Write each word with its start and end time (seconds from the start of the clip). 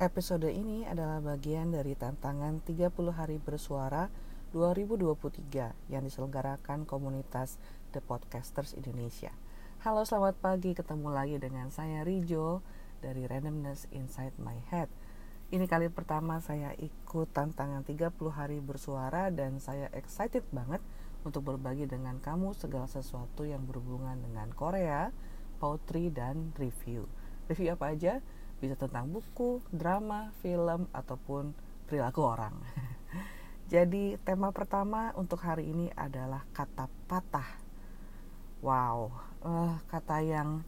Episode 0.00 0.48
ini 0.48 0.88
adalah 0.88 1.20
bagian 1.20 1.76
dari 1.76 1.92
tantangan 1.92 2.64
30 2.64 2.88
hari 3.12 3.36
bersuara 3.36 4.08
2023 4.56 5.12
yang 5.92 6.00
diselenggarakan 6.00 6.88
komunitas 6.88 7.60
The 7.92 8.00
Podcasters 8.00 8.72
Indonesia. 8.72 9.28
Halo 9.84 10.08
selamat 10.08 10.40
pagi, 10.40 10.72
ketemu 10.72 11.12
lagi 11.12 11.36
dengan 11.36 11.68
saya 11.68 12.00
Rijo 12.00 12.64
dari 13.04 13.28
Randomness 13.28 13.92
Inside 13.92 14.40
My 14.40 14.56
Head. 14.72 14.88
Ini 15.52 15.68
kali 15.68 15.92
pertama 15.92 16.40
saya 16.40 16.72
ikut 16.80 17.28
tantangan 17.36 17.84
30 17.84 18.08
hari 18.32 18.56
bersuara 18.64 19.28
dan 19.28 19.60
saya 19.60 19.92
excited 19.92 20.48
banget 20.48 20.80
untuk 21.28 21.44
berbagi 21.44 21.84
dengan 21.84 22.24
kamu 22.24 22.56
segala 22.56 22.88
sesuatu 22.88 23.44
yang 23.44 23.68
berhubungan 23.68 24.16
dengan 24.16 24.48
Korea, 24.56 25.12
poetry, 25.60 26.08
dan 26.08 26.56
review. 26.56 27.04
Review 27.52 27.76
apa 27.76 27.92
aja? 27.92 28.24
Bisa 28.60 28.76
tentang 28.76 29.08
buku, 29.08 29.64
drama, 29.72 30.36
film, 30.44 30.86
ataupun 30.92 31.56
perilaku 31.88 32.20
orang. 32.20 32.52
Jadi 33.72 34.20
tema 34.20 34.52
pertama 34.52 35.16
untuk 35.16 35.40
hari 35.40 35.72
ini 35.72 35.88
adalah 35.96 36.44
kata 36.52 36.86
patah. 37.08 37.48
Wow, 38.60 39.08
uh, 39.40 39.80
kata 39.88 40.20
yang 40.20 40.60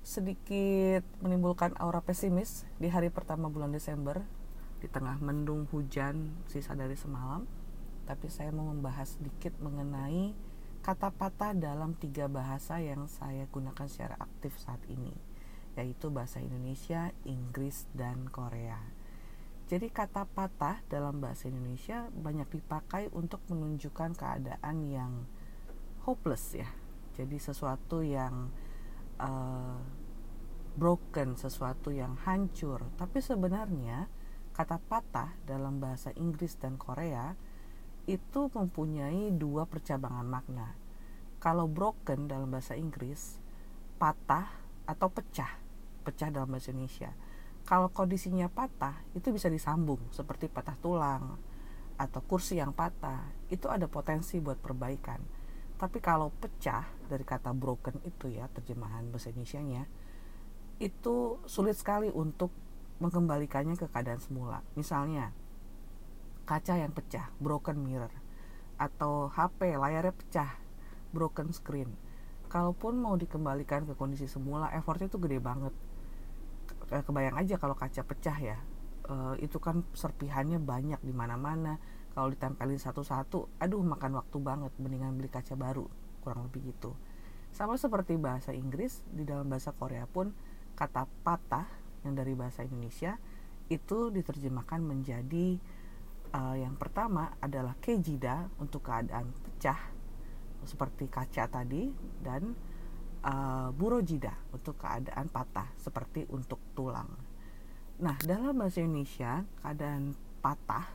sedikit 0.00 1.04
menimbulkan 1.20 1.76
aura 1.76 2.00
pesimis 2.00 2.64
di 2.80 2.88
hari 2.88 3.12
pertama 3.12 3.52
bulan 3.52 3.68
Desember 3.68 4.24
di 4.80 4.88
tengah 4.88 5.20
mendung 5.20 5.68
hujan 5.68 6.32
sisa 6.48 6.72
dari 6.72 6.96
semalam. 6.96 7.44
Tapi 8.08 8.32
saya 8.32 8.48
mau 8.56 8.72
membahas 8.72 9.20
sedikit 9.20 9.52
mengenai 9.60 10.32
kata 10.80 11.12
patah 11.12 11.52
dalam 11.52 11.92
tiga 11.92 12.24
bahasa 12.32 12.80
yang 12.80 13.04
saya 13.12 13.44
gunakan 13.52 13.84
secara 13.84 14.16
aktif 14.16 14.56
saat 14.56 14.80
ini 14.88 15.27
yaitu 15.78 16.10
bahasa 16.10 16.42
Indonesia, 16.42 17.14
Inggris, 17.22 17.86
dan 17.94 18.26
Korea. 18.26 18.82
Jadi 19.68 19.92
kata 19.94 20.26
patah 20.26 20.82
dalam 20.90 21.22
bahasa 21.22 21.46
Indonesia 21.46 22.10
banyak 22.10 22.50
dipakai 22.50 23.12
untuk 23.14 23.44
menunjukkan 23.46 24.16
keadaan 24.16 24.76
yang 24.90 25.12
hopeless 26.02 26.56
ya. 26.56 26.66
Jadi 27.14 27.36
sesuatu 27.38 28.00
yang 28.02 28.50
uh, 29.20 29.76
broken, 30.74 31.36
sesuatu 31.36 31.92
yang 31.92 32.16
hancur. 32.24 32.80
Tapi 32.96 33.20
sebenarnya 33.20 34.08
kata 34.56 34.80
patah 34.80 35.36
dalam 35.44 35.78
bahasa 35.78 36.16
Inggris 36.16 36.56
dan 36.56 36.80
Korea 36.80 37.36
itu 38.08 38.48
mempunyai 38.48 39.30
dua 39.36 39.68
percabangan 39.68 40.24
makna. 40.24 40.74
Kalau 41.38 41.68
broken 41.68 42.24
dalam 42.26 42.48
bahasa 42.48 42.72
Inggris, 42.72 43.36
patah 44.00 44.48
atau 44.88 45.12
pecah 45.12 45.67
pecah 46.02 46.30
dalam 46.32 46.50
bahasa 46.50 46.70
Indonesia. 46.70 47.10
Kalau 47.68 47.92
kondisinya 47.92 48.48
patah, 48.48 49.04
itu 49.12 49.28
bisa 49.28 49.52
disambung 49.52 50.00
seperti 50.08 50.48
patah 50.48 50.76
tulang 50.80 51.36
atau 52.00 52.20
kursi 52.24 52.56
yang 52.56 52.72
patah. 52.72 53.28
Itu 53.52 53.68
ada 53.68 53.84
potensi 53.90 54.40
buat 54.40 54.56
perbaikan. 54.56 55.20
Tapi 55.78 55.98
kalau 56.02 56.32
pecah 56.34 56.88
dari 57.06 57.22
kata 57.22 57.54
broken 57.54 58.02
itu 58.02 58.32
ya 58.32 58.50
terjemahan 58.50 59.06
bahasa 59.14 59.30
Indonesia-nya 59.30 59.86
itu 60.78 61.42
sulit 61.46 61.74
sekali 61.74 62.10
untuk 62.10 62.50
mengembalikannya 62.98 63.78
ke 63.78 63.86
keadaan 63.90 64.18
semula. 64.18 64.62
Misalnya 64.74 65.30
kaca 66.46 66.78
yang 66.78 66.90
pecah, 66.90 67.30
broken 67.38 67.82
mirror 67.82 68.10
atau 68.78 69.26
HP 69.30 69.74
layarnya 69.74 70.14
pecah, 70.14 70.50
broken 71.10 71.50
screen. 71.50 71.94
Kalaupun 72.48 72.96
mau 72.96 73.18
dikembalikan 73.18 73.84
ke 73.84 73.92
kondisi 73.98 74.24
semula, 74.30 74.72
effortnya 74.72 75.10
itu 75.10 75.20
gede 75.20 75.38
banget 75.42 75.74
kebayang 76.88 77.36
aja 77.36 77.60
kalau 77.60 77.76
kaca 77.76 78.02
pecah 78.04 78.38
ya. 78.40 78.58
Eh, 79.08 79.34
itu 79.44 79.56
kan 79.60 79.84
serpihannya 79.96 80.60
banyak 80.60 81.00
di 81.00 81.12
mana-mana. 81.12 81.80
Kalau 82.12 82.28
ditempelin 82.32 82.80
satu-satu 82.80 83.62
aduh 83.62 83.80
makan 83.84 84.18
waktu 84.18 84.36
banget 84.42 84.72
mendingan 84.80 85.14
beli 85.14 85.30
kaca 85.30 85.54
baru 85.54 85.86
kurang 86.24 86.50
lebih 86.50 86.74
gitu. 86.74 86.92
Sama 87.54 87.78
seperti 87.80 88.18
bahasa 88.20 88.52
Inggris 88.52 89.00
di 89.08 89.24
dalam 89.24 89.48
bahasa 89.48 89.72
Korea 89.72 90.04
pun 90.04 90.34
kata 90.74 91.06
patah 91.24 91.66
yang 92.04 92.14
dari 92.18 92.34
bahasa 92.34 92.62
Indonesia 92.66 93.16
itu 93.68 94.12
diterjemahkan 94.12 94.80
menjadi 94.80 95.56
uh, 96.32 96.56
yang 96.56 96.76
pertama 96.76 97.36
adalah 97.40 97.76
kejida 97.80 98.48
untuk 98.60 98.84
keadaan 98.88 99.32
pecah 99.44 99.78
seperti 100.64 101.08
kaca 101.08 101.48
tadi 101.48 101.88
dan 102.20 102.52
burojida 103.74 104.32
untuk 104.54 104.78
keadaan 104.80 105.28
patah 105.28 105.68
seperti 105.76 106.24
untuk 106.30 106.62
tulang. 106.72 107.10
Nah, 107.98 108.14
dalam 108.22 108.54
bahasa 108.54 108.78
Indonesia, 108.78 109.42
keadaan 109.58 110.14
patah 110.38 110.86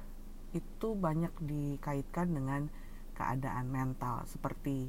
itu 0.55 0.95
banyak 0.95 1.35
dikaitkan 1.43 2.31
dengan 2.31 2.71
keadaan 3.11 3.67
mental 3.67 4.23
seperti 4.25 4.87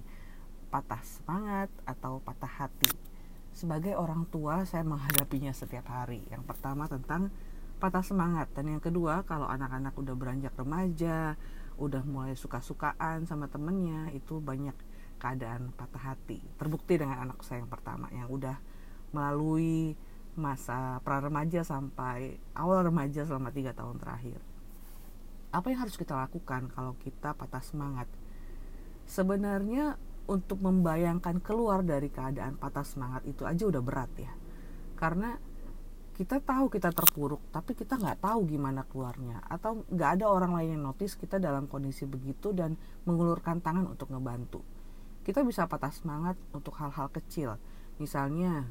patah 0.70 1.02
semangat 1.02 1.68
atau 1.84 2.22
patah 2.22 2.64
hati. 2.64 2.90
Sebagai 3.54 3.94
orang 3.94 4.26
tua, 4.30 4.66
saya 4.66 4.82
menghadapinya 4.86 5.54
setiap 5.54 5.90
hari. 5.90 6.22
Yang 6.30 6.46
pertama 6.46 6.86
tentang 6.86 7.30
patah 7.78 8.02
semangat 8.02 8.48
dan 8.54 8.70
yang 8.70 8.82
kedua 8.82 9.26
kalau 9.26 9.50
anak-anak 9.50 9.94
udah 9.98 10.14
beranjak 10.14 10.54
remaja, 10.54 11.34
udah 11.78 12.02
mulai 12.06 12.38
suka-sukaan 12.38 13.26
sama 13.26 13.50
temennya, 13.50 14.14
itu 14.14 14.38
banyak 14.38 14.74
keadaan 15.18 15.72
patah 15.72 16.14
hati. 16.14 16.42
Terbukti 16.60 17.00
dengan 17.00 17.24
anak 17.24 17.40
saya 17.42 17.62
yang 17.62 17.70
pertama 17.70 18.12
yang 18.12 18.28
udah 18.28 18.58
melalui 19.14 19.94
masa 20.34 20.98
pra 21.06 21.22
remaja 21.22 21.62
sampai 21.62 22.36
awal 22.58 22.82
remaja 22.90 23.22
selama 23.22 23.54
tiga 23.54 23.70
tahun 23.72 24.02
terakhir. 24.02 24.42
Apa 25.54 25.70
yang 25.70 25.86
harus 25.86 25.94
kita 25.94 26.18
lakukan 26.18 26.66
kalau 26.74 26.98
kita 26.98 27.38
patah 27.38 27.62
semangat? 27.62 28.10
Sebenarnya 29.06 29.94
untuk 30.26 30.58
membayangkan 30.58 31.38
keluar 31.38 31.86
dari 31.86 32.10
keadaan 32.10 32.58
patah 32.58 32.82
semangat 32.82 33.22
itu 33.28 33.46
aja 33.46 33.62
udah 33.70 33.82
berat 33.84 34.10
ya. 34.18 34.32
Karena 34.98 35.38
kita 36.14 36.38
tahu 36.42 36.70
kita 36.70 36.94
terpuruk 36.94 37.42
tapi 37.50 37.74
kita 37.74 37.94
nggak 37.98 38.18
tahu 38.18 38.50
gimana 38.50 38.82
keluarnya. 38.82 39.46
Atau 39.46 39.86
nggak 39.86 40.10
ada 40.18 40.26
orang 40.26 40.58
lain 40.58 40.80
yang 40.80 40.82
notice 40.90 41.14
kita 41.14 41.38
dalam 41.38 41.70
kondisi 41.70 42.02
begitu 42.02 42.50
dan 42.50 42.74
mengulurkan 43.06 43.62
tangan 43.62 43.86
untuk 43.86 44.10
ngebantu 44.10 44.73
kita 45.24 45.40
bisa 45.40 45.64
patah 45.64 45.90
semangat 45.90 46.36
untuk 46.52 46.76
hal-hal 46.76 47.08
kecil. 47.08 47.56
Misalnya 47.96 48.68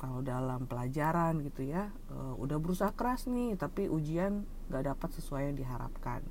kalau 0.00 0.24
dalam 0.24 0.66
pelajaran 0.66 1.44
gitu 1.46 1.62
ya 1.62 1.92
uh, 2.10 2.34
udah 2.34 2.58
berusaha 2.58 2.90
keras 2.90 3.30
nih 3.30 3.54
tapi 3.54 3.86
ujian 3.86 4.42
gak 4.72 4.88
dapat 4.88 5.12
sesuai 5.14 5.52
yang 5.52 5.56
diharapkan. 5.60 6.24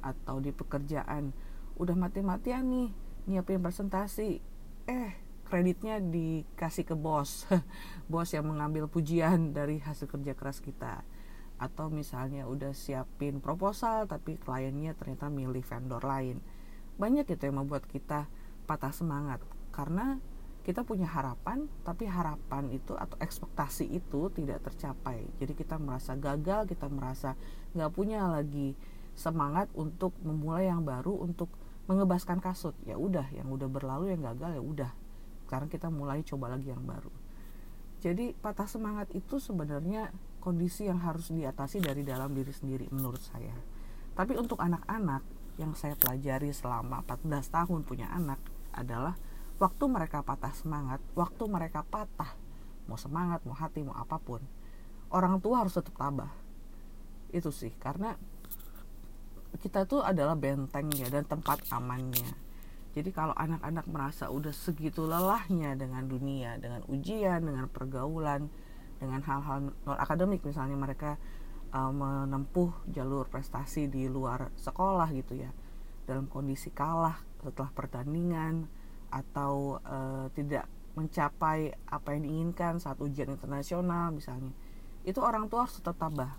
Atau 0.00 0.40
di 0.40 0.50
pekerjaan 0.50 1.36
udah 1.76 1.94
mati-matian 1.94 2.64
nih 2.66 2.90
nyiapin 3.28 3.60
presentasi. 3.60 4.40
Eh 4.88 5.12
kreditnya 5.52 6.00
dikasih 6.00 6.88
ke 6.88 6.96
bos. 6.96 7.44
Bos 8.10 8.32
yang 8.32 8.48
mengambil 8.48 8.88
pujian 8.88 9.52
dari 9.52 9.84
hasil 9.84 10.08
kerja 10.08 10.32
keras 10.32 10.64
kita. 10.64 11.04
Atau 11.60 11.92
misalnya 11.92 12.48
udah 12.48 12.72
siapin 12.72 13.44
proposal 13.44 14.08
tapi 14.08 14.40
kliennya 14.40 14.96
ternyata 14.96 15.28
milih 15.28 15.60
vendor 15.60 16.00
lain. 16.00 16.40
Banyak 16.96 17.28
itu 17.28 17.42
yang 17.44 17.60
membuat 17.60 17.84
kita 17.84 18.32
patah 18.72 18.96
semangat. 18.96 19.44
Karena 19.68 20.16
kita 20.64 20.86
punya 20.86 21.04
harapan 21.10 21.68
tapi 21.84 22.08
harapan 22.08 22.72
itu 22.72 22.96
atau 22.96 23.20
ekspektasi 23.20 23.92
itu 23.92 24.32
tidak 24.32 24.64
tercapai. 24.64 25.28
Jadi 25.36 25.52
kita 25.52 25.76
merasa 25.76 26.16
gagal 26.16 26.72
kita 26.72 26.88
merasa 26.88 27.36
nggak 27.76 27.92
punya 27.92 28.24
lagi 28.24 28.72
semangat 29.12 29.68
untuk 29.76 30.16
memulai 30.24 30.72
yang 30.72 30.80
baru 30.88 31.20
untuk 31.20 31.52
mengebaskan 31.84 32.40
kasut. 32.40 32.72
Ya 32.88 32.96
udah 32.96 33.28
yang 33.36 33.52
udah 33.52 33.68
berlalu 33.68 34.16
yang 34.16 34.24
gagal 34.24 34.56
ya 34.56 34.62
udah. 34.62 34.92
Sekarang 35.44 35.68
kita 35.68 35.92
mulai 35.92 36.24
coba 36.24 36.48
lagi 36.48 36.72
yang 36.72 36.80
baru. 36.86 37.12
Jadi 38.00 38.32
patah 38.34 38.66
semangat 38.66 39.12
itu 39.12 39.36
sebenarnya 39.36 40.10
kondisi 40.42 40.90
yang 40.90 40.98
harus 41.02 41.30
diatasi 41.30 41.78
dari 41.78 42.02
dalam 42.02 42.34
diri 42.34 42.50
sendiri 42.50 42.86
menurut 42.90 43.20
saya. 43.20 43.54
Tapi 44.16 44.34
untuk 44.38 44.58
anak-anak 44.58 45.22
yang 45.60 45.76
saya 45.76 45.94
pelajari 45.94 46.50
selama 46.50 47.04
14 47.04 47.28
tahun 47.52 47.80
punya 47.84 48.08
anak 48.10 48.40
adalah 48.74 49.14
waktu 49.62 49.84
mereka 49.86 50.26
patah 50.26 50.52
semangat, 50.56 50.98
waktu 51.14 51.44
mereka 51.46 51.86
patah, 51.86 52.34
mau 52.90 52.98
semangat, 52.98 53.44
mau 53.46 53.54
hati, 53.54 53.86
mau 53.86 53.94
apa 53.94 54.18
pun, 54.18 54.42
orang 55.14 55.38
tua 55.38 55.62
harus 55.62 55.76
tetap 55.76 55.94
tabah. 55.94 56.32
Itu 57.30 57.54
sih, 57.54 57.72
karena 57.78 58.18
kita 59.60 59.84
tuh 59.84 60.02
adalah 60.02 60.34
bentengnya 60.34 61.06
dan 61.12 61.28
tempat 61.28 61.62
amannya. 61.70 62.52
Jadi 62.92 63.08
kalau 63.08 63.32
anak-anak 63.32 63.88
merasa 63.88 64.28
udah 64.28 64.52
segitu 64.52 65.08
lelahnya 65.08 65.72
dengan 65.76 66.04
dunia, 66.04 66.60
dengan 66.60 66.84
ujian, 66.92 67.40
dengan 67.40 67.64
pergaulan, 67.68 68.52
dengan 69.00 69.24
hal-hal 69.24 69.72
non 69.72 69.96
akademik 69.96 70.44
misalnya 70.44 70.76
mereka 70.76 71.16
uh, 71.72 71.88
menempuh 71.88 72.84
jalur 72.92 73.26
prestasi 73.32 73.88
di 73.88 74.06
luar 74.12 74.52
sekolah 74.60 75.08
gitu 75.16 75.40
ya, 75.40 75.50
dalam 76.04 76.26
kondisi 76.26 76.70
kalah 76.74 77.18
setelah 77.42 77.70
pertandingan 77.74 78.66
atau 79.12 79.82
uh, 79.82 80.26
tidak 80.32 80.66
mencapai 80.92 81.72
apa 81.88 82.08
yang 82.14 82.22
diinginkan 82.28 82.78
saat 82.78 83.00
ujian 83.00 83.32
internasional 83.32 84.12
misalnya. 84.12 84.52
Itu 85.02 85.24
orang 85.24 85.48
tua 85.48 85.66
harus 85.66 85.80
tetap 85.80 85.98
tabah. 85.98 86.36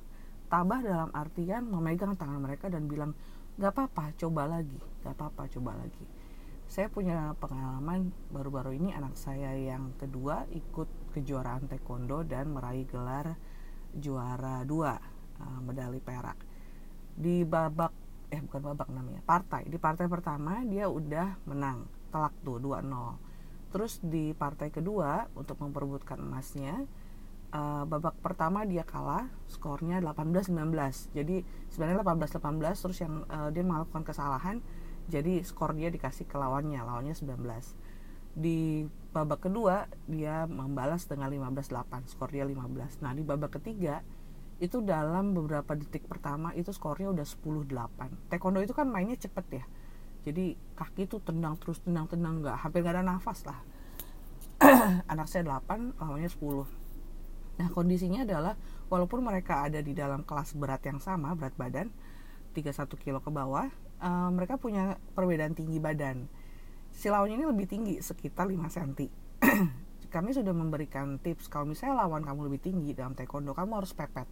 Tabah 0.48 0.80
dalam 0.86 1.10
artian 1.12 1.66
memegang 1.66 2.14
tangan 2.14 2.40
mereka 2.40 2.70
dan 2.70 2.86
bilang 2.86 3.18
nggak 3.58 3.70
apa-apa 3.70 4.18
coba 4.18 4.50
lagi 4.50 4.82
nggak 5.04 5.14
apa-apa 5.20 5.44
coba 5.52 5.76
lagi. 5.76 6.06
Saya 6.64 6.88
punya 6.88 7.36
pengalaman 7.38 8.16
baru-baru 8.32 8.80
ini 8.80 8.96
anak 8.96 9.20
saya 9.20 9.52
yang 9.52 9.94
kedua 10.00 10.48
ikut 10.50 11.12
kejuaraan 11.12 11.68
taekwondo 11.68 12.24
dan 12.24 12.50
meraih 12.56 12.88
gelar 12.88 13.36
juara 13.94 14.64
dua 14.64 14.96
uh, 15.44 15.60
medali 15.60 16.00
perak. 16.00 16.40
Di 17.14 17.44
babak 17.46 17.92
eh 18.34 18.42
bukan 18.42 18.74
babak 18.74 18.90
namanya 18.90 19.22
partai. 19.22 19.70
Di 19.70 19.78
partai 19.78 20.10
pertama 20.10 20.66
dia 20.66 20.90
udah 20.90 21.38
menang 21.46 21.86
telak 22.10 22.34
tuh 22.42 22.58
2-0 22.58 23.34
terus 23.74 23.98
di 24.06 24.38
partai 24.38 24.70
kedua 24.70 25.26
untuk 25.34 25.58
memperebutkan 25.58 26.22
emasnya 26.22 26.86
uh, 27.50 27.90
babak 27.90 28.14
pertama 28.22 28.70
dia 28.70 28.86
kalah 28.86 29.26
skornya 29.50 29.98
18-19 29.98 30.54
jadi 31.18 31.42
sebenarnya 31.74 32.06
18-18 32.06 32.84
terus 32.86 32.98
yang 33.02 33.26
uh, 33.26 33.50
dia 33.50 33.66
melakukan 33.66 34.06
kesalahan 34.06 34.62
jadi 35.10 35.42
skor 35.42 35.74
dia 35.74 35.90
dikasih 35.90 36.30
ke 36.30 36.38
lawannya 36.38 36.86
lawannya 36.86 37.18
19 37.18 37.34
di 38.38 38.86
babak 39.10 39.50
kedua 39.50 39.90
dia 40.06 40.46
membalas 40.46 41.10
dengan 41.10 41.34
15-8 41.34 42.14
skor 42.14 42.30
dia 42.30 42.46
15 42.46 43.02
nah 43.02 43.10
di 43.18 43.26
babak 43.26 43.58
ketiga 43.58 44.06
itu 44.62 44.82
dalam 44.82 45.34
beberapa 45.34 45.74
detik 45.74 46.06
pertama 46.06 46.54
itu 46.54 46.70
skornya 46.70 47.10
udah 47.10 47.26
10-8 47.26 48.30
taekwondo 48.30 48.62
itu 48.62 48.74
kan 48.76 48.90
mainnya 48.90 49.18
cepet 49.18 49.46
ya. 49.62 49.66
Jadi 50.24 50.56
kaki 50.80 51.10
itu 51.10 51.20
tendang 51.20 51.60
terus 51.60 51.84
tendang 51.84 52.08
tendang 52.08 52.40
nggak 52.40 52.56
hampir 52.64 52.80
nggak 52.80 52.96
ada 52.96 53.04
nafas 53.04 53.44
lah. 53.44 53.60
Anak 55.12 55.28
saya 55.28 55.44
8 55.48 56.00
lawannya 56.00 56.30
10 56.30 56.84
nah 57.54 57.70
kondisinya 57.70 58.26
adalah 58.26 58.58
walaupun 58.90 59.22
mereka 59.22 59.62
ada 59.62 59.78
di 59.78 59.94
dalam 59.94 60.26
kelas 60.26 60.58
berat 60.58 60.82
yang 60.90 60.98
sama 60.98 61.38
berat 61.38 61.54
badan 61.54 61.94
31 62.58 62.74
kilo 62.98 63.22
ke 63.22 63.30
bawah 63.30 63.70
uh, 64.02 64.30
mereka 64.34 64.58
punya 64.58 64.98
perbedaan 65.14 65.54
tinggi 65.54 65.78
badan. 65.78 66.26
Si 66.90 67.14
lawannya 67.14 67.38
ini 67.38 67.46
lebih 67.46 67.70
tinggi 67.70 68.02
sekitar 68.02 68.50
5 68.50 68.58
cm 68.74 68.92
kami 70.14 70.30
sudah 70.30 70.54
memberikan 70.54 71.18
tips 71.18 71.50
kalau 71.50 71.66
misalnya 71.66 72.06
lawan 72.06 72.22
kamu 72.22 72.46
lebih 72.46 72.62
tinggi 72.62 72.94
dalam 72.94 73.18
taekwondo 73.18 73.58
kamu 73.58 73.82
harus 73.82 73.98
pepet 73.98 74.30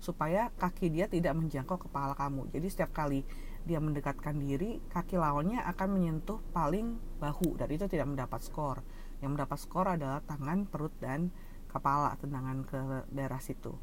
supaya 0.00 0.48
kaki 0.56 0.88
dia 0.88 1.06
tidak 1.06 1.36
menjangkau 1.36 1.76
kepala 1.76 2.16
kamu. 2.16 2.48
Jadi 2.50 2.66
setiap 2.72 2.90
kali 2.96 3.22
dia 3.68 3.76
mendekatkan 3.78 4.40
diri, 4.40 4.80
kaki 4.88 5.20
lawannya 5.20 5.60
akan 5.68 5.88
menyentuh 5.92 6.40
paling 6.56 6.96
bahu 7.20 7.60
dan 7.60 7.68
itu 7.68 7.84
tidak 7.86 8.08
mendapat 8.08 8.40
skor. 8.40 8.80
Yang 9.20 9.30
mendapat 9.36 9.58
skor 9.60 9.86
adalah 9.86 10.24
tangan, 10.24 10.64
perut 10.64 10.96
dan 10.96 11.28
kepala 11.68 12.16
tendangan 12.16 12.64
ke 12.64 12.80
daerah 13.12 13.38
situ. 13.38 13.76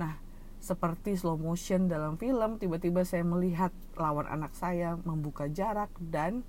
Nah, 0.00 0.16
seperti 0.58 1.14
slow 1.14 1.38
motion 1.38 1.86
dalam 1.86 2.16
film, 2.18 2.58
tiba-tiba 2.58 3.06
saya 3.06 3.22
melihat 3.22 3.70
lawan 3.94 4.26
anak 4.26 4.56
saya 4.56 4.98
membuka 5.06 5.46
jarak 5.46 5.92
dan 6.02 6.42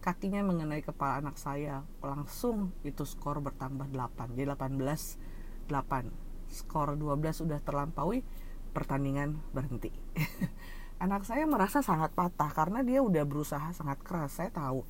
kakinya 0.00 0.40
mengenai 0.40 0.80
kepala 0.80 1.20
anak 1.20 1.36
saya. 1.36 1.84
Langsung 2.00 2.72
itu 2.86 3.04
skor 3.04 3.44
bertambah 3.44 3.92
8. 3.92 4.38
Jadi 4.38 4.48
18 4.48 5.68
8. 5.68 6.08
Skor 6.50 6.96
12 6.96 7.44
sudah 7.46 7.60
terlampaui 7.60 8.24
pertandingan 8.70 9.38
berhenti. 9.50 9.90
Anak 11.04 11.24
saya 11.24 11.48
merasa 11.48 11.80
sangat 11.80 12.12
patah 12.12 12.52
karena 12.52 12.84
dia 12.84 13.00
udah 13.00 13.24
berusaha 13.24 13.72
sangat 13.72 14.04
keras. 14.04 14.36
Saya 14.36 14.52
tahu 14.52 14.84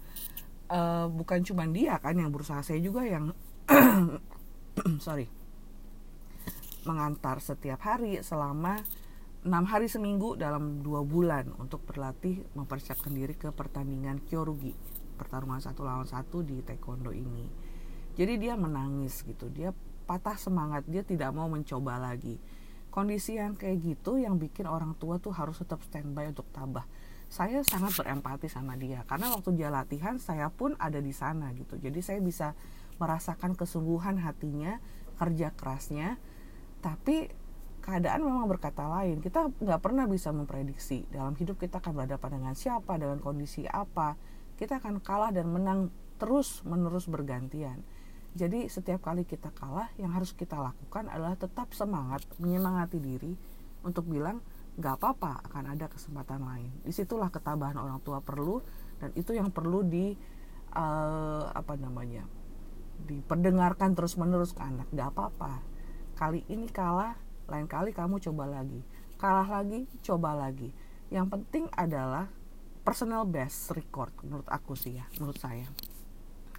uh, 0.71 1.06
bukan 1.11 1.43
cuma 1.43 1.67
dia 1.67 1.99
kan 1.99 2.15
yang 2.19 2.31
berusaha, 2.31 2.62
saya 2.62 2.79
juga 2.82 3.03
yang 3.06 3.35
sorry 5.06 5.29
mengantar 6.88 7.44
setiap 7.44 7.85
hari 7.85 8.25
selama 8.25 8.81
enam 9.44 9.65
hari 9.69 9.88
seminggu 9.88 10.37
dalam 10.37 10.81
dua 10.81 11.05
bulan 11.05 11.53
untuk 11.61 11.85
berlatih 11.85 12.44
mempersiapkan 12.56 13.12
diri 13.12 13.37
ke 13.37 13.53
pertandingan 13.53 14.21
kyorugi 14.25 14.73
pertarungan 15.21 15.61
satu 15.61 15.85
lawan 15.85 16.09
satu 16.09 16.41
di 16.41 16.65
taekwondo 16.65 17.12
ini. 17.12 17.44
Jadi 18.17 18.41
dia 18.41 18.56
menangis 18.56 19.21
gitu, 19.21 19.53
dia 19.53 19.76
patah 20.09 20.41
semangat, 20.41 20.88
dia 20.88 21.05
tidak 21.05 21.37
mau 21.37 21.47
mencoba 21.47 22.00
lagi 22.00 22.41
kondisi 22.91 23.39
yang 23.39 23.55
kayak 23.55 23.81
gitu 23.83 24.19
yang 24.19 24.37
bikin 24.37 24.67
orang 24.67 24.99
tua 24.99 25.23
tuh 25.23 25.31
harus 25.31 25.63
tetap 25.63 25.81
standby 25.87 26.29
untuk 26.31 26.47
tabah. 26.51 26.85
Saya 27.31 27.63
sangat 27.63 27.95
berempati 27.95 28.51
sama 28.51 28.75
dia 28.75 29.07
karena 29.07 29.31
waktu 29.31 29.55
dia 29.55 29.71
latihan 29.71 30.19
saya 30.19 30.51
pun 30.51 30.75
ada 30.83 30.99
di 30.99 31.15
sana 31.15 31.55
gitu. 31.55 31.79
Jadi 31.79 32.03
saya 32.03 32.19
bisa 32.19 32.59
merasakan 32.99 33.55
kesungguhan 33.55 34.19
hatinya 34.19 34.83
kerja 35.15 35.55
kerasnya. 35.55 36.19
Tapi 36.83 37.31
keadaan 37.87 38.27
memang 38.27 38.51
berkata 38.51 38.91
lain. 38.91 39.23
Kita 39.23 39.47
nggak 39.47 39.81
pernah 39.81 40.11
bisa 40.11 40.35
memprediksi 40.35 41.07
dalam 41.15 41.39
hidup 41.39 41.57
kita 41.57 41.79
akan 41.79 42.03
berhadapan 42.03 42.43
dengan 42.43 42.55
siapa 42.59 42.99
dengan 42.99 43.23
kondisi 43.23 43.63
apa. 43.71 44.19
Kita 44.59 44.83
akan 44.83 44.99
kalah 44.99 45.31
dan 45.31 45.49
menang 45.49 45.95
terus 46.19 46.61
menerus 46.67 47.09
bergantian 47.09 47.81
jadi 48.31 48.71
setiap 48.71 49.03
kali 49.03 49.27
kita 49.27 49.50
kalah, 49.50 49.91
yang 49.99 50.15
harus 50.15 50.31
kita 50.31 50.55
lakukan 50.55 51.11
adalah 51.11 51.35
tetap 51.35 51.75
semangat, 51.75 52.23
menyemangati 52.38 53.03
diri 53.03 53.35
untuk 53.82 54.06
bilang 54.06 54.38
gak 54.79 55.03
apa-apa 55.03 55.50
akan 55.50 55.75
ada 55.75 55.91
kesempatan 55.91 56.47
lain. 56.47 56.71
Di 56.87 56.94
situlah 56.94 57.29
ketabahan 57.29 57.75
orang 57.75 57.99
tua 58.06 58.23
perlu 58.23 58.62
dan 59.03 59.11
itu 59.19 59.35
yang 59.35 59.50
perlu 59.50 59.82
di 59.82 60.15
uh, 60.79 61.44
apa 61.50 61.75
namanya 61.75 62.23
diperdengarkan 63.00 63.99
terus 63.99 64.15
menerus 64.15 64.55
ke 64.55 64.62
anak. 64.62 64.87
Gak 64.94 65.11
apa-apa. 65.11 65.59
Kali 66.15 66.47
ini 66.47 66.71
kalah, 66.71 67.19
lain 67.50 67.67
kali 67.67 67.91
kamu 67.91 68.23
coba 68.31 68.47
lagi. 68.47 68.79
Kalah 69.19 69.49
lagi, 69.61 69.91
coba 70.06 70.38
lagi. 70.38 70.71
Yang 71.11 71.26
penting 71.35 71.65
adalah 71.75 72.31
personal 72.87 73.26
best 73.26 73.75
record 73.75 74.15
menurut 74.23 74.47
aku 74.47 74.79
sih 74.79 75.03
ya, 75.03 75.05
menurut 75.19 75.37
saya. 75.43 75.67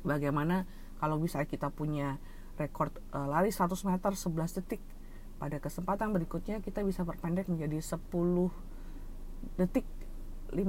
Bagaimana 0.04 0.68
kalau 1.02 1.18
misalnya 1.18 1.50
kita 1.50 1.74
punya 1.74 2.22
rekor 2.62 2.94
uh, 3.18 3.26
lari 3.26 3.50
100 3.50 3.74
meter 3.90 4.14
11 4.14 4.62
detik. 4.62 4.82
Pada 5.42 5.58
kesempatan 5.58 6.14
berikutnya 6.14 6.62
kita 6.62 6.86
bisa 6.86 7.02
perpendek 7.02 7.50
menjadi 7.50 7.82
10 7.82 7.98
detik 9.58 9.90
50 10.54 10.62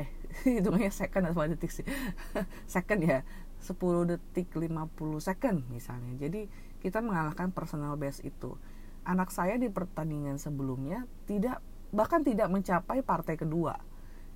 eh 0.00 0.10
hitungannya 0.58 0.90
second 0.90 1.30
atau 1.30 1.46
detik 1.46 1.70
sih. 1.70 1.86
Second 2.74 3.00
ya 3.04 3.22
10 3.60 4.10
detik 4.10 4.50
50 4.56 4.90
second 5.20 5.62
misalnya. 5.68 6.16
Jadi 6.16 6.48
kita 6.80 7.04
mengalahkan 7.04 7.52
personal 7.52 7.94
best 8.00 8.24
itu. 8.24 8.56
Anak 9.04 9.30
saya 9.30 9.60
di 9.60 9.68
pertandingan 9.68 10.40
sebelumnya 10.40 11.04
tidak 11.28 11.60
bahkan 11.92 12.24
tidak 12.24 12.48
mencapai 12.48 13.04
partai 13.04 13.36
kedua. 13.36 13.76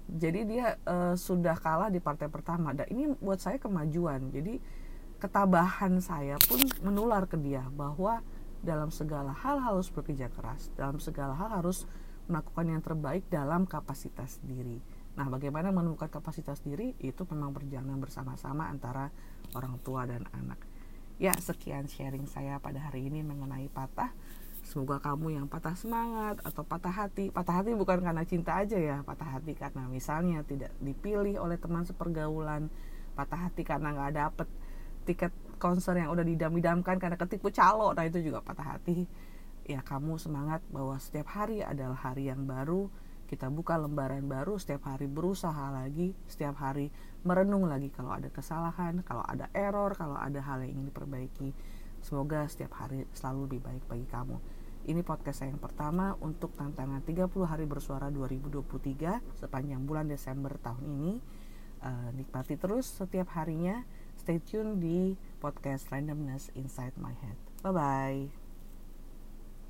Jadi 0.05 0.45
dia 0.45 0.77
uh, 0.85 1.17
sudah 1.17 1.57
kalah 1.57 1.89
di 1.89 2.05
partai 2.05 2.29
pertama. 2.29 2.77
Dan 2.77 2.85
ini 2.93 3.05
buat 3.17 3.41
saya 3.41 3.57
kemajuan. 3.57 4.29
Jadi 4.29 4.61
ketabahan 5.23 5.99
saya 6.03 6.37
pun 6.45 6.61
menular 6.83 7.25
ke 7.31 7.39
dia 7.39 7.65
bahwa 7.73 8.21
dalam 8.65 8.89
segala 8.89 9.37
hal 9.37 9.61
harus 9.61 9.93
bekerja 9.93 10.33
keras, 10.33 10.73
dalam 10.75 10.97
segala 10.99 11.37
hal 11.37 11.61
harus 11.61 11.85
melakukan 12.25 12.67
yang 12.73 12.81
terbaik 12.81 13.29
dalam 13.29 13.69
kapasitas 13.69 14.41
diri. 14.41 14.81
Nah, 15.15 15.29
bagaimana 15.31 15.71
menemukan 15.71 16.09
kapasitas 16.11 16.65
diri 16.65 16.97
itu 16.99 17.23
memang 17.29 17.55
perjalanan 17.55 18.01
bersama-sama 18.01 18.67
antara 18.67 19.13
orang 19.55 19.79
tua 19.85 20.09
dan 20.09 20.27
anak. 20.33 20.59
Ya, 21.21 21.31
sekian 21.39 21.87
sharing 21.87 22.27
saya 22.27 22.59
pada 22.59 22.83
hari 22.91 23.07
ini 23.07 23.23
mengenai 23.23 23.71
patah. 23.71 24.11
Semoga 24.65 24.97
kamu 24.99 25.37
yang 25.39 25.47
patah 25.47 25.77
semangat 25.77 26.41
atau 26.41 26.65
patah 26.65 26.91
hati, 26.91 27.29
patah 27.29 27.61
hati 27.61 27.77
bukan 27.77 28.01
karena 28.01 28.25
cinta 28.25 28.57
aja 28.57 28.81
ya, 28.81 29.05
patah 29.05 29.37
hati 29.39 29.53
karena 29.53 29.85
misalnya 29.87 30.41
tidak 30.43 30.73
dipilih 30.81 31.37
oleh 31.37 31.61
teman 31.61 31.85
sepergaulan, 31.85 32.73
patah 33.13 33.47
hati 33.47 33.63
karena 33.63 33.93
nggak 33.93 34.13
dapet 34.17 34.49
tiket 35.05 35.33
konser 35.61 35.97
yang 35.97 36.11
udah 36.13 36.27
didam-idamkan 36.27 37.01
karena 37.01 37.17
ketipu 37.17 37.49
calo. 37.49 37.93
Nah 37.93 38.05
itu 38.05 38.21
juga 38.21 38.45
patah 38.45 38.77
hati. 38.77 39.07
Ya 39.65 39.81
kamu 39.81 40.21
semangat 40.21 40.61
bahwa 40.69 41.01
setiap 41.01 41.33
hari 41.33 41.65
adalah 41.65 41.97
hari 41.97 42.29
yang 42.29 42.45
baru. 42.45 42.93
Kita 43.25 43.49
buka 43.49 43.81
lembaran 43.81 44.29
baru 44.29 44.61
setiap 44.61 44.85
hari 44.85 45.09
berusaha 45.09 45.73
lagi 45.73 46.13
setiap 46.29 46.61
hari 46.61 46.93
merenung 47.25 47.65
lagi 47.65 47.89
kalau 47.89 48.13
ada 48.13 48.29
kesalahan 48.29 49.01
kalau 49.01 49.25
ada 49.25 49.49
error 49.57 49.97
kalau 49.97 50.21
ada 50.21 50.45
hal 50.45 50.61
yang 50.61 50.77
ingin 50.77 50.93
diperbaiki. 50.93 51.51
Semoga 52.05 52.45
setiap 52.53 52.77
hari 52.77 53.09
selalu 53.17 53.49
lebih 53.49 53.61
baik 53.65 53.83
bagi 53.89 54.07
kamu. 54.13 54.37
Ini 54.85 55.01
podcast 55.01 55.41
saya 55.41 55.49
yang 55.49 55.65
pertama 55.65 56.13
untuk 56.21 56.53
tantangan 56.53 57.01
30 57.01 57.25
hari 57.49 57.65
bersuara 57.65 58.13
2023 58.13 59.41
sepanjang 59.41 59.81
bulan 59.89 60.05
Desember 60.05 60.61
tahun 60.61 60.85
ini. 60.85 61.13
Uh, 61.81 62.13
nikmati 62.13 62.61
terus 62.61 62.93
setiap 62.93 63.33
harinya 63.33 63.85
stay 64.25 64.41
tune 64.41 64.81
di 64.81 65.13
podcast 65.37 65.93
Randomness 65.93 66.49
Inside 66.57 66.97
My 66.97 67.13
Head. 67.21 67.37
Bye 67.61 67.73
bye. 67.77 68.44